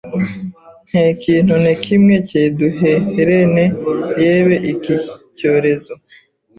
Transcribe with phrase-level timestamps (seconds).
[0.87, 3.65] nte kintu ne kimwe cyeduherene
[4.21, 4.95] yebe iki
[5.37, 5.93] cyorezo